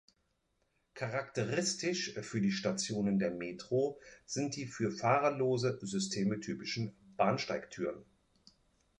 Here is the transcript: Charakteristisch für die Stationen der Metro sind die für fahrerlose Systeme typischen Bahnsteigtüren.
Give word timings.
Charakteristisch 0.95 2.15
für 2.23 2.41
die 2.41 2.51
Stationen 2.51 3.19
der 3.19 3.29
Metro 3.29 3.99
sind 4.25 4.55
die 4.55 4.65
für 4.65 4.89
fahrerlose 4.89 5.77
Systeme 5.83 6.39
typischen 6.39 6.95
Bahnsteigtüren. 7.17 8.03